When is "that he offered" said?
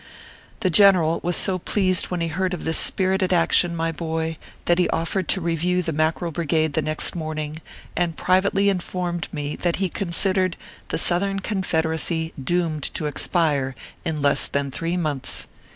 4.65-5.27